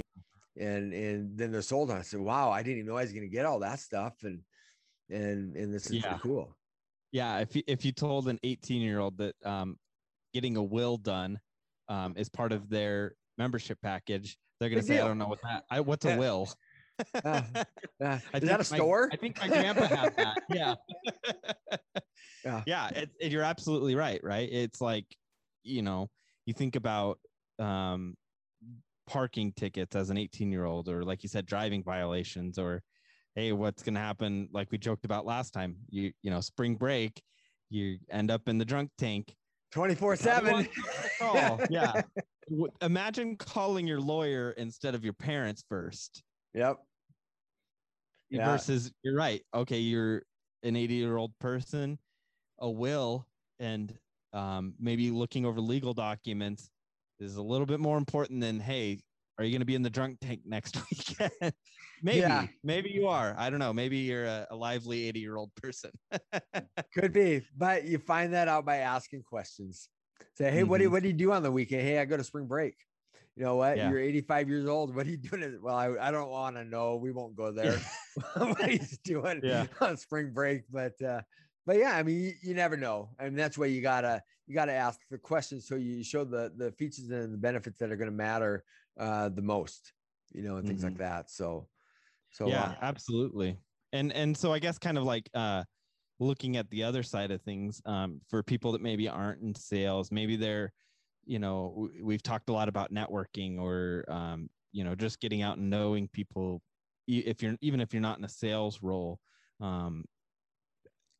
[0.58, 1.98] And and then they're sold on.
[1.98, 4.14] I said, wow, I didn't even know I was going to get all that stuff.
[4.24, 4.42] And
[5.10, 6.18] and and this is Yeah.
[6.22, 6.56] cool.
[7.12, 9.78] Yeah, if you, if you told an 18 year old that um,
[10.34, 11.40] getting a will done
[11.88, 15.42] um, is part of their membership package, they're gonna Big say, "I don't know what
[15.44, 15.64] that.
[15.70, 16.50] I, what's a will?"
[17.24, 17.42] Uh,
[18.02, 19.10] Uh, is that a my- store?
[19.14, 20.38] I think my grandpa had that.
[20.50, 20.76] Yeah.
[22.46, 22.64] Yeah.
[22.66, 22.88] yeah.
[22.90, 24.22] It, it- you're absolutely right.
[24.24, 24.48] Right.
[24.52, 25.06] It's like,
[25.64, 26.10] you know,
[26.46, 27.20] you think about
[27.60, 28.16] um,
[29.08, 32.84] parking tickets as an 18 year old, or like you said, driving violations, or
[33.34, 34.48] hey, what's going to happen?
[34.54, 37.22] Like we joked about last time, you, you know, spring break,
[37.70, 39.34] you end up in the drunk tank.
[39.72, 40.70] 24 Probably 7.
[41.22, 41.62] want.
[41.72, 42.02] Yeah.
[42.82, 46.78] Imagine calling your lawyer instead of your parents first Yep.
[48.30, 48.46] Yeah.
[48.46, 50.24] versus you're right okay you're
[50.64, 51.98] an 80 year old person
[52.60, 53.28] a will
[53.60, 53.98] and
[54.34, 56.70] um, maybe looking over legal documents
[57.20, 59.00] is a little bit more important than hey
[59.38, 61.54] are you going to be in the drunk tank next weekend
[62.02, 62.48] maybe Yeah.
[62.64, 65.92] maybe you are i don't know maybe you're a, a lively 80 year old person
[66.94, 69.90] Could be, but you find that out by asking questions.
[70.38, 70.94] Say, hey, what do you Mhm.
[70.94, 71.82] what do you do on the weekend?
[71.82, 72.76] Hey, I go to spring break.
[73.36, 73.76] You know what?
[73.78, 73.90] Yeah.
[73.90, 74.96] You're 85 years old.
[74.96, 75.60] What are you doing?
[75.62, 76.96] Well, I, I don't want to know.
[76.96, 77.82] We won't go there.
[78.36, 79.66] what he's doing Yeah.
[79.82, 80.64] on spring break.
[80.70, 81.22] But uh,
[81.66, 83.10] but yeah, I mean, you, you never know.
[83.20, 86.54] I mean, that's why you gotta you gotta ask the questions so you show the
[86.56, 88.64] the features and the benefits that are gonna matter
[88.98, 89.94] uh the most,
[90.32, 91.30] you know, and things like that.
[91.30, 91.68] So
[92.36, 93.58] so yeah uh, absolutely
[93.94, 95.64] and and so i guess kind of like uh
[96.20, 100.12] looking at the other side of things um for people that maybe aren't in sales
[100.12, 100.72] maybe they're
[101.26, 105.58] you know we've talked a lot about networking or um you know just getting out
[105.58, 106.62] and knowing people
[107.08, 109.20] if you're even if you're not in a sales role
[109.62, 110.04] um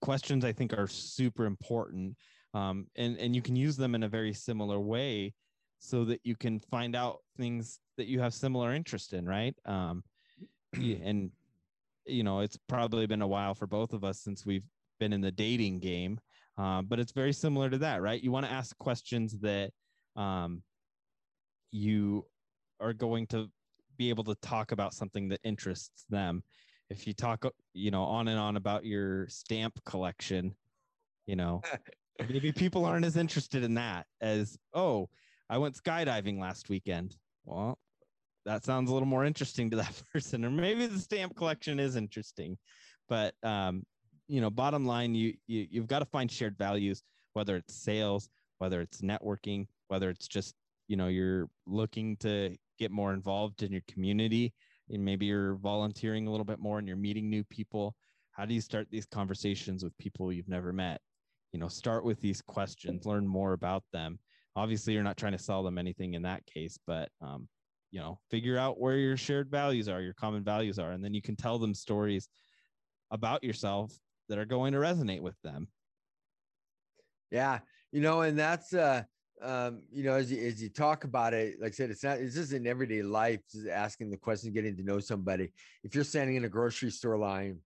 [0.06, 2.16] questions i think are super important
[2.54, 5.34] um and and you can use them in a very similar way
[5.80, 9.56] so that you can find out things that you have similar interest in right?
[9.66, 10.04] Um
[10.74, 11.32] and
[12.06, 14.68] you know it's probably been a while for both of us since we've
[15.00, 16.20] been in the dating game
[16.58, 18.22] uh, but it's very similar to that right?
[18.22, 19.72] You want to ask questions that
[20.16, 20.62] um,
[21.72, 22.26] you
[22.80, 23.50] are going to
[23.98, 26.44] be able to talk about something that interests them
[26.90, 30.56] if you talk you know on and on about your stamp collection
[31.26, 31.62] you know
[32.30, 35.10] maybe people aren't as interested in that as oh
[35.50, 37.16] i went skydiving last weekend.
[37.46, 37.78] Well
[38.46, 41.96] that sounds a little more interesting to that person or maybe the stamp collection is
[41.96, 42.58] interesting.
[43.08, 43.84] But um
[44.28, 48.30] you know bottom line you, you you've got to find shared values whether it's sales
[48.58, 50.56] whether it's networking whether it's just
[50.88, 54.54] you know you're looking to get more involved in your community
[54.90, 57.96] and maybe you're volunteering a little bit more and you're meeting new people
[58.32, 61.00] how do you start these conversations with people you've never met?
[61.54, 64.20] You know start with these questions learn more about them.
[64.56, 67.48] Obviously you're not trying to sell them anything in that case but um,
[67.92, 71.14] you know figure out where your shared values are your common values are and then
[71.14, 72.28] you can tell them stories
[73.12, 73.94] about yourself
[74.28, 75.68] that are going to resonate with them.
[77.32, 77.60] Yeah,
[77.92, 79.04] you know, and that's uh
[79.42, 82.20] um, you know, as you as you talk about it, like I said, it's not
[82.20, 85.52] it's just in everyday life, just asking the question, getting to know somebody.
[85.84, 87.60] If you're standing in a grocery store line,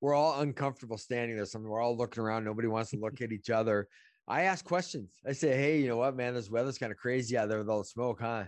[0.00, 1.46] we're all uncomfortable standing there.
[1.46, 3.88] Something we're all looking around, nobody wants to look at each other.
[4.26, 5.10] I ask questions.
[5.26, 7.70] I say, Hey, you know what, man, this weather's kind of crazy out there with
[7.70, 8.44] all the smoke, huh?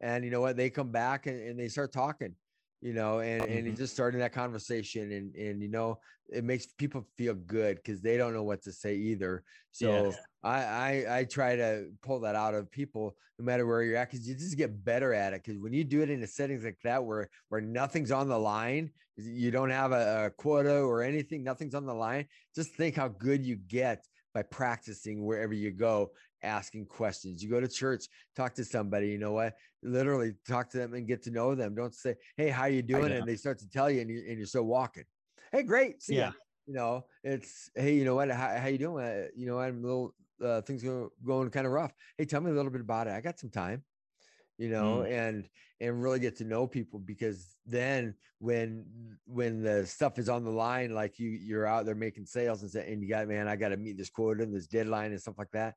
[0.00, 0.56] And you know what?
[0.56, 2.34] They come back and, and they start talking,
[2.80, 3.76] you know, and, and Mhm.
[3.76, 5.12] just starting that conversation.
[5.12, 8.72] And and you know, it makes people feel good because they don't know what to
[8.72, 9.44] say either.
[9.72, 10.14] So.
[10.42, 14.10] I, I I try to pull that out of people no matter where you're at
[14.10, 15.42] because you just get better at it.
[15.44, 18.38] Because when you do it in a settings like that where where nothing's on the
[18.38, 22.26] line, you don't have a, a quota or anything, nothing's on the line.
[22.54, 27.42] Just think how good you get by practicing wherever you go, asking questions.
[27.42, 29.08] You go to church, talk to somebody.
[29.08, 29.54] You know what?
[29.82, 31.74] Literally talk to them and get to know them.
[31.74, 34.38] Don't say, "Hey, how you doing?" and they start to tell you, and, you, and
[34.38, 35.04] you're still walking.
[35.52, 36.32] Hey, great, see Yeah.
[36.66, 38.30] you know, it's hey, you know what?
[38.30, 39.04] How, how you doing?
[39.04, 41.92] Uh, you know, I'm a little uh, things go, going kind of rough.
[42.16, 43.12] Hey, tell me a little bit about it.
[43.12, 43.82] I got some time,
[44.58, 45.48] you know, and
[45.80, 48.86] and really get to know people because then when
[49.26, 52.70] when the stuff is on the line, like you you're out there making sales and
[52.70, 55.20] say, and you got man, I got to meet this quota and this deadline and
[55.20, 55.74] stuff like that.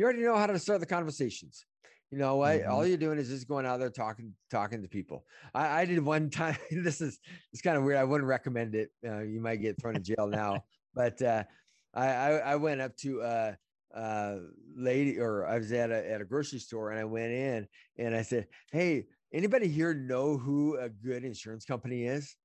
[0.00, 1.66] You already know how to start the conversations.
[2.10, 2.64] You know what?
[2.64, 5.26] All you're doing is just going out there talking talking to people.
[5.52, 6.56] I, I did one time.
[6.70, 7.20] this is
[7.52, 7.98] it's kind of weird.
[7.98, 8.88] I wouldn't recommend it.
[9.06, 10.64] Uh, you might get thrown in jail now.
[10.94, 11.44] but uh,
[11.92, 13.58] I, I I went up to a,
[13.94, 14.38] a
[14.74, 18.16] lady, or I was at a at a grocery store, and I went in and
[18.16, 22.36] I said, "Hey, anybody here know who a good insurance company is?"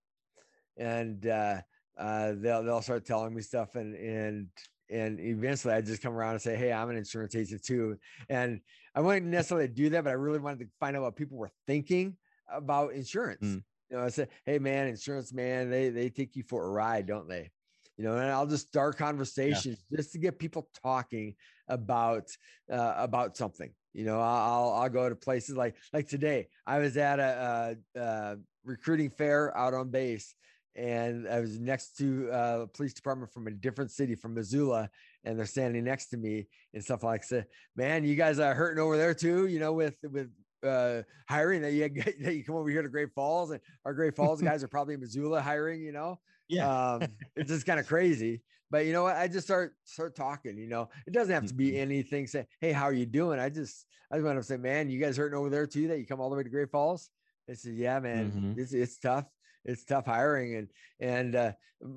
[0.75, 1.61] And uh,
[1.97, 4.47] uh, they'll they'll start telling me stuff, and and
[4.89, 7.97] and eventually I just come around and say, "Hey, I'm an insurance agent too,"
[8.29, 8.61] and
[8.93, 11.51] I wouldn't necessarily do that, but I really wanted to find out what people were
[11.67, 12.15] thinking
[12.51, 13.45] about insurance.
[13.45, 13.63] Mm.
[13.89, 17.05] You know, I said, hey man, insurance man, they they take you for a ride,
[17.05, 17.51] don't they?
[17.97, 19.97] You know, and I'll just start conversations yeah.
[19.97, 21.35] just to get people talking
[21.67, 22.29] about
[22.71, 23.71] uh, about something.
[23.93, 26.47] You know, I'll I'll go to places like like today.
[26.65, 30.35] I was at a, a, a recruiting fair out on base,
[30.75, 34.89] and I was next to uh, a police department from a different city, from Missoula,
[35.23, 37.47] and they're standing next to me and stuff like that.
[37.75, 39.47] Man, you guys are hurting over there too.
[39.47, 40.29] You know, with with
[40.65, 41.89] uh, hiring that you
[42.21, 44.95] that you come over here to Great Falls, and our Great Falls guys are probably
[44.95, 45.81] in Missoula hiring.
[45.81, 47.03] You know, yeah, um,
[47.35, 48.41] it's just kind of crazy.
[48.71, 49.15] But you know what?
[49.15, 50.57] I just start start talking.
[50.57, 51.81] You know, it doesn't have to be mm-hmm.
[51.81, 52.27] anything.
[52.27, 53.39] Say, hey, how are you doing?
[53.39, 55.87] I just I just want to say, man, you guys hurting over there too?
[55.87, 57.09] That you come all the way to Great Falls?
[57.47, 58.59] They said, yeah, man, mm-hmm.
[58.59, 59.25] it's it's tough.
[59.65, 61.51] It's tough hiring and and uh,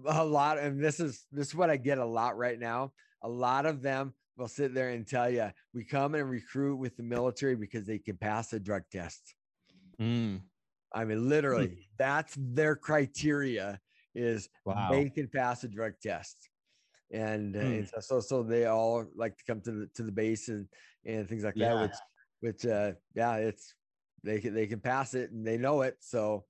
[0.07, 0.59] a lot.
[0.59, 2.93] And this is this is what I get a lot right now.
[3.23, 6.97] A lot of them will sit there and tell you, we come and recruit with
[6.97, 9.35] the military because they can pass a drug test.
[10.01, 10.41] Mm.
[10.95, 11.79] I mean, literally, mm.
[11.99, 13.81] that's their criteria
[14.15, 14.89] is wow.
[14.91, 16.49] they can pass a drug test.
[17.11, 17.79] And, uh, mm.
[17.79, 20.69] and, so, so they all like to come to the, to the base and,
[21.05, 21.75] and things like yeah.
[21.75, 21.97] that, which,
[22.41, 23.75] which, uh, yeah, it's,
[24.23, 25.97] they can, they can pass it and they know it.
[26.01, 26.45] So,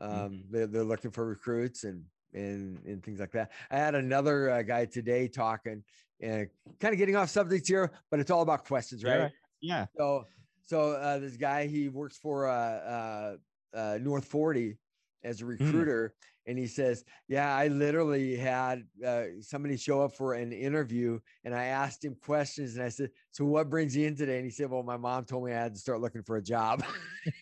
[0.00, 0.36] um, mm-hmm.
[0.50, 3.52] they're, they're looking for recruits and, and, and things like that.
[3.70, 5.82] I had another uh, guy today talking
[6.20, 6.48] and
[6.80, 9.30] kind of getting off subject here, but it's all about questions, right?
[9.60, 9.86] Yeah.
[9.96, 10.26] So,
[10.66, 13.36] so uh, this guy, he works for uh, uh,
[13.74, 14.76] uh North 40
[15.22, 15.50] as a hmm.
[15.50, 16.14] recruiter.
[16.14, 16.33] Mm.
[16.46, 21.54] And he says, Yeah, I literally had uh, somebody show up for an interview and
[21.54, 22.76] I asked him questions.
[22.76, 24.36] And I said, So what brings you in today?
[24.36, 26.42] And he said, Well, my mom told me I had to start looking for a
[26.42, 26.84] job.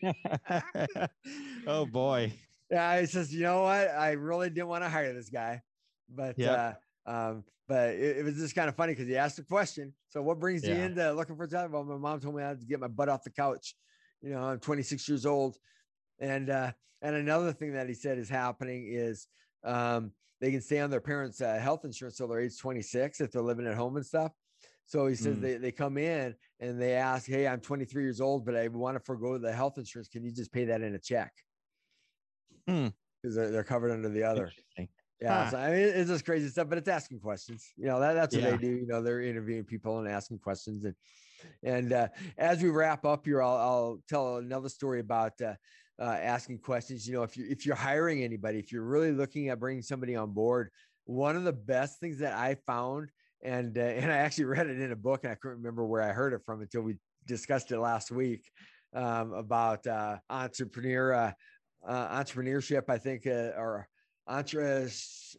[1.67, 2.33] oh, boy.
[2.71, 3.01] Yeah.
[3.01, 3.91] He says, You know what?
[3.91, 5.63] I really didn't want to hire this guy.
[6.09, 6.79] But, yep.
[7.07, 9.95] uh, um, but it, it was just kind of funny because he asked a question.
[10.11, 10.75] So, what brings yeah.
[10.75, 11.73] you into looking for a job?
[11.73, 13.75] Well, my mom told me I had to get my butt off the couch.
[14.21, 15.57] You know, I'm 26 years old.
[16.23, 19.27] And, uh, and another thing that he said is happening is
[19.65, 23.33] um, they can stay on their parents' uh, health insurance till they're age 26 if
[23.33, 24.33] they're living at home and stuff.
[24.87, 25.41] So he says mm.
[25.41, 28.97] they, they come in and they ask, Hey, I'm 23 years old, but I want
[28.97, 30.09] to forego the health insurance.
[30.09, 31.33] Can you just pay that in a check?
[32.67, 32.93] Because mm.
[33.35, 34.51] they're, they're covered under the other.
[35.21, 35.45] Yeah.
[35.45, 35.51] Huh.
[35.51, 37.73] So, I mean, it's just crazy stuff, but it's asking questions.
[37.77, 38.51] You know, that, that's what yeah.
[38.51, 38.71] they do.
[38.71, 40.85] You know, they're interviewing people and asking questions.
[40.85, 40.95] And,
[41.63, 42.09] and uh,
[42.39, 45.55] as we wrap up here, I'll, I'll tell another story about uh,
[46.03, 47.07] uh, asking questions.
[47.07, 50.17] You know, if you if you're hiring anybody, if you're really looking at bringing somebody
[50.17, 50.71] on board,
[51.05, 53.11] one of the best things that I found,
[53.43, 56.03] and uh, and I actually read it in a book, and I couldn't remember where
[56.03, 58.51] I heard it from until we discussed it last week
[58.95, 61.33] um, about uh, entrepreneur uh,
[61.87, 62.85] uh, entrepreneurship.
[62.89, 63.89] I think uh, or
[64.27, 64.89] entre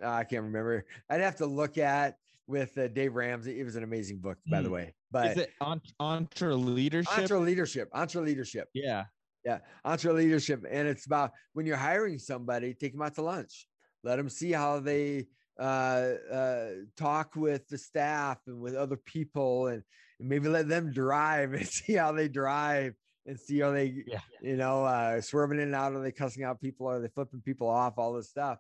[0.02, 0.86] I can't remember.
[1.10, 2.16] I'd have to look at
[2.48, 3.60] with uh, Dave Ramsey.
[3.60, 4.64] It was an amazing book, by mm.
[4.64, 4.76] the hmm.
[4.76, 4.94] way.
[5.12, 5.52] But is it
[6.00, 7.18] entre leadership?
[7.18, 7.90] Entre leadership.
[7.94, 8.70] Entre leadership.
[8.74, 9.04] Yeah.
[9.46, 13.68] Yeah, entre leadership, and it's about when you're hiring somebody, take them out to lunch,
[14.04, 15.28] let them see how they
[15.60, 19.84] uh, uh, talk with the staff and with other people, and,
[20.20, 22.94] and, maybe let them drive and see how they drive
[23.26, 24.20] and see how they, yeah.
[24.42, 25.94] you know, uh, swerving in and out.
[25.94, 26.88] Are they cussing out people?
[26.88, 27.98] Are they flipping people off?
[27.98, 28.60] All this stuff,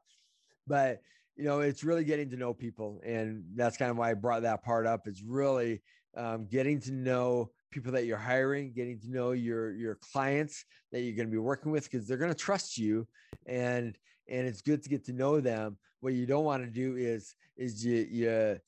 [0.67, 1.01] but
[1.35, 4.43] you know, it's really getting to know people, and that's kind of why I brought
[4.43, 5.07] that part up.
[5.07, 5.81] It's really
[6.15, 11.01] um, getting to know people that you're hiring, getting to know your your clients that
[11.01, 13.07] you're going to be working with because they're going to trust you,
[13.45, 13.97] and
[14.29, 15.77] and it's good to get to know them.
[16.01, 18.59] What you don't want to do is is you you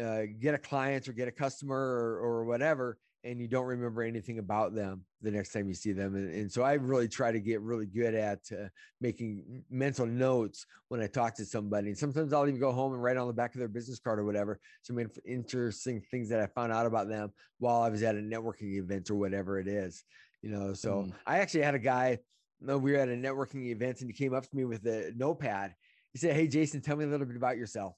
[0.00, 4.02] uh, get a client or get a customer or, or whatever and you don't remember
[4.02, 6.14] anything about them the next time you see them.
[6.14, 8.68] And, and so I really try to get really good at uh,
[9.00, 11.88] making mental notes when I talk to somebody.
[11.88, 14.18] And sometimes I'll even go home and write on the back of their business card
[14.18, 18.14] or whatever some interesting things that I found out about them while I was at
[18.14, 20.04] a networking event or whatever it is.
[20.42, 21.12] You know, so mm.
[21.26, 22.18] I actually had a guy.
[22.62, 25.12] No, we were at a networking event and he came up to me with a
[25.16, 25.74] notepad.
[26.12, 27.94] He said, "Hey, Jason, tell me a little bit about yourself."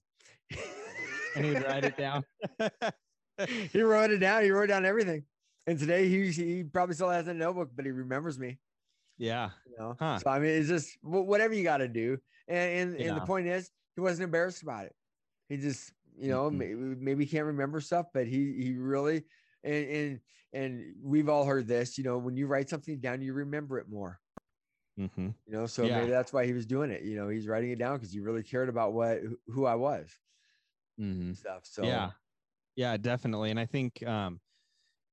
[1.36, 2.24] and he'd write it down.
[3.72, 4.42] he wrote it down.
[4.42, 5.24] He wrote down everything.
[5.66, 8.58] And today he he probably still has a notebook, but he remembers me.
[9.18, 9.50] Yeah.
[9.66, 9.96] You know?
[9.98, 10.18] Huh.
[10.18, 12.18] So I mean, it's just whatever you got to do.
[12.48, 13.08] And and, yeah.
[13.08, 14.94] and the point is, he wasn't embarrassed about it.
[15.48, 16.58] He just, you know, mm-hmm.
[16.58, 19.24] maybe, maybe he can't remember stuff, but he he really
[19.62, 20.20] and and
[20.52, 21.96] and we've all heard this.
[21.96, 24.18] You know, when you write something down, you remember it more.
[24.98, 25.28] Mm-hmm.
[25.46, 26.00] You know, so yeah.
[26.00, 27.02] maybe that's why he was doing it.
[27.02, 30.10] You know, he's writing it down because he really cared about what who I was.
[31.00, 31.32] Mm-hmm.
[31.34, 31.62] Stuff.
[31.64, 32.10] So yeah,
[32.76, 33.50] yeah, definitely.
[33.50, 34.40] And I think, um,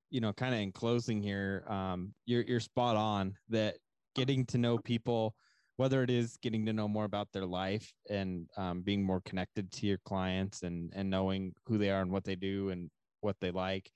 [0.10, 3.76] you know, kind of in closing here, um, you're you're spot on that
[4.16, 5.36] getting to know people,
[5.78, 9.72] whether it is getting to know more about their life and um, being more connected
[9.72, 12.90] to your clients and and knowing who they are and what they do and
[13.22, 13.90] what they like,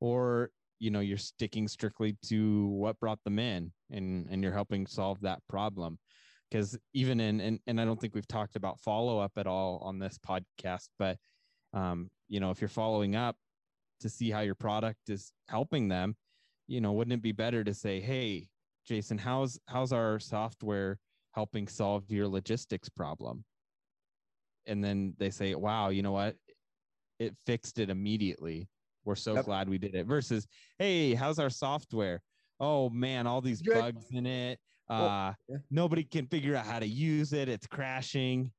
[0.00, 4.86] or you know, you're sticking strictly to what brought them in and and you're helping
[4.86, 5.98] solve that problem.
[6.50, 9.78] because even in and, and i don't think we've talked about follow up at all
[9.84, 11.16] on this podcast but
[11.72, 13.36] um, you know if you're following up
[14.00, 16.16] to see how your product is helping them
[16.66, 18.48] you know wouldn't it be better to say hey
[18.86, 20.98] jason how's how's our software
[21.32, 23.44] helping solve your logistics problem?
[24.66, 26.36] And then they say wow you know what?
[27.18, 28.68] It fixed it immediately.
[29.04, 29.44] We're so yep.
[29.44, 30.06] glad we did it.
[30.06, 30.46] Versus
[30.78, 32.22] hey how's our software?
[32.58, 33.78] Oh man all these Good.
[33.78, 34.58] bugs in it.
[34.88, 35.58] Uh yeah.
[35.70, 37.48] nobody can figure out how to use it.
[37.48, 38.50] It's crashing.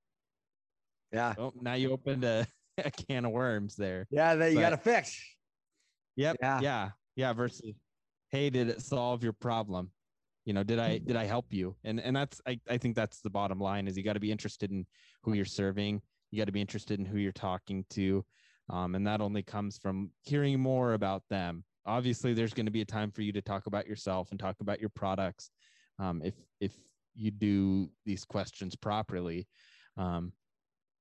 [1.11, 1.33] Yeah.
[1.37, 2.47] Oh, now you opened a,
[2.83, 4.07] a can of worms there.
[4.09, 5.21] Yeah that you got to fix.
[6.15, 6.59] Yep yeah.
[6.61, 7.73] yeah yeah versus
[8.29, 9.91] hey did it solve your problem?
[10.45, 11.75] You know did i did i help you?
[11.83, 14.31] And and that's i, I think that's the bottom line is you got to be
[14.31, 14.85] interested in
[15.23, 16.01] who you're serving.
[16.31, 18.25] You got to be interested in who you're talking to.
[18.69, 21.63] Um, and that only comes from hearing more about them.
[21.85, 24.55] Obviously there's going to be a time for you to talk about yourself and talk
[24.61, 25.49] about your products
[25.99, 26.73] um, if if
[27.15, 29.47] you do these questions properly.
[29.97, 30.31] Um,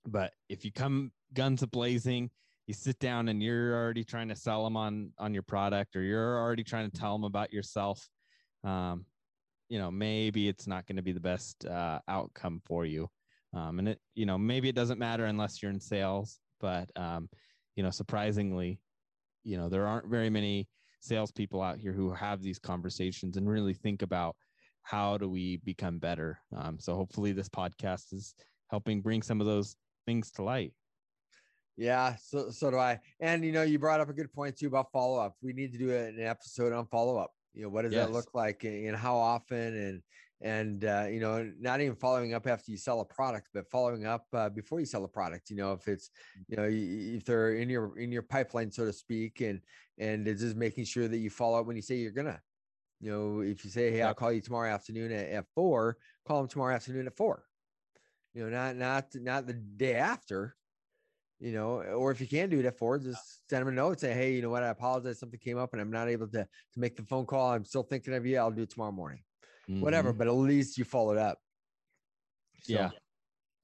[0.07, 2.31] but if you come guns a blazing
[2.67, 6.03] you sit down and you're already trying to sell them on on your product or
[6.03, 8.09] you're already trying to tell them about yourself
[8.65, 9.05] um,
[9.71, 13.09] you know maybe it's not going to be the best uh, outcome for you.
[13.55, 17.29] Um, and it you know maybe it doesn't matter unless you're in sales but um,
[17.77, 18.79] you know surprisingly
[19.43, 20.69] you know there aren't very many
[21.01, 24.37] salespeople out here who have these conversations and really think about
[24.83, 26.39] how do we become better.
[26.57, 28.35] Um, so hopefully this podcast is
[28.69, 29.77] helping bring some of those
[30.07, 30.73] things to light
[31.81, 33.01] yeah, so so do I.
[33.21, 35.37] And you know, you brought up a good point too about follow up.
[35.41, 37.33] We need to do an episode on follow up.
[37.55, 38.07] You know, what does yes.
[38.07, 40.03] that look like, and, how often, and
[40.43, 44.05] and uh, you know, not even following up after you sell a product, but following
[44.05, 45.49] up uh, before you sell a product.
[45.49, 46.11] You know, if it's
[46.49, 49.59] you know if they're in your in your pipeline, so to speak, and
[49.99, 52.43] and it's just making sure that you follow up when you say you're gonna.
[53.01, 55.97] You know, if you say, "Hey, I'll call you tomorrow afternoon at, at four,"
[56.27, 57.45] call them tomorrow afternoon at four.
[58.35, 60.55] You know, not not not the day after
[61.41, 64.13] you know, or if you can do it four, just send them a note, say,
[64.13, 66.81] hey, you know what, I apologize, something came up and I'm not able to to
[66.81, 67.53] make the phone call.
[67.53, 68.37] I'm still thinking of you.
[68.37, 69.23] I'll do it tomorrow morning,
[69.69, 69.81] mm-hmm.
[69.81, 70.13] whatever.
[70.13, 71.39] But at least you followed up.
[72.63, 72.91] So, yeah.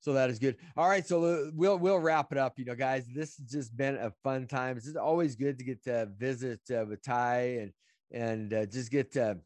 [0.01, 0.57] So that is good.
[0.77, 2.59] All right, so we'll we'll wrap it up.
[2.59, 4.79] You know, guys, this has just been a fun time.
[4.79, 7.73] It's always good to get to visit uh, with Ty and
[8.13, 9.39] and uh, just get to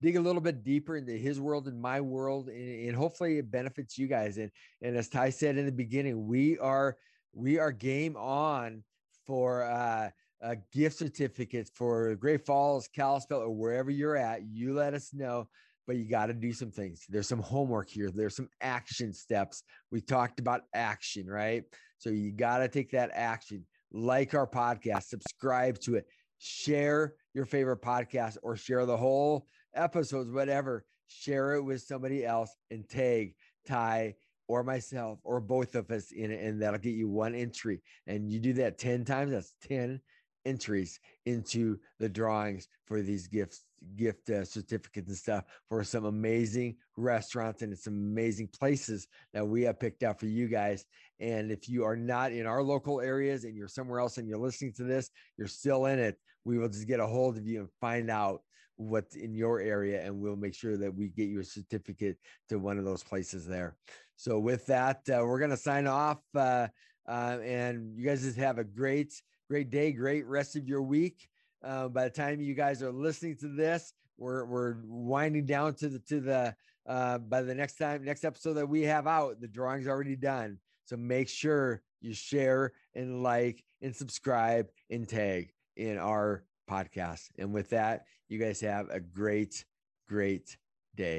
[0.00, 3.50] dig a little bit deeper into his world and my world and, and, hopefully it
[3.50, 4.50] benefits you guys and
[4.82, 6.96] and as ty said in the beginning we are
[7.32, 8.82] we are game on
[9.26, 10.08] for uh,
[10.42, 15.46] uh gift certificates for great falls kalispell or wherever you're at you let us know
[15.88, 17.06] but you got to do some things.
[17.08, 18.10] There's some homework here.
[18.10, 19.62] There's some action steps.
[19.90, 21.64] We talked about action right?
[21.96, 23.64] So you got to take that action.
[23.90, 26.06] Like our podcast subscribe to it.
[26.36, 32.54] Share your favorite podcast or share the whole episodes, whatever, share it with somebody else
[32.70, 33.34] and tag
[33.66, 34.14] Ty
[34.46, 37.82] or myself or both of us in it, and that'll get you one entry.
[38.06, 40.00] And you do that 10 times, that's 10
[40.44, 43.64] entries into the drawings for these gifts
[43.96, 49.62] gift uh, certificates and stuff for some amazing restaurants and some amazing places that we
[49.62, 50.84] have picked out for you guys
[51.20, 54.38] and if you are not in our local areas and you're somewhere else and you're
[54.38, 57.60] listening to this you're still in it we will just get a hold of you
[57.60, 58.40] and find out
[58.78, 62.16] what's in your area and we'll make sure that we get you a certificate
[62.48, 63.76] to one of those places there.
[64.16, 66.68] So with that uh, we're going to sign off uh,
[67.08, 69.12] uh, and you guys just have a great
[69.50, 71.28] great day great rest of your week.
[71.62, 75.88] Uh, by the time you guys are listening to this we're, we're winding down to
[75.88, 76.54] the to the
[76.88, 80.58] uh, by the next time next episode that we have out the drawing's already done.
[80.84, 87.52] So make sure you share and like and subscribe and tag in our podcast and
[87.52, 89.64] with that you guys have a great,
[90.08, 90.56] great
[90.94, 91.16] day.